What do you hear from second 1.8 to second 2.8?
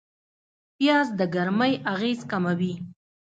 اغېز کموي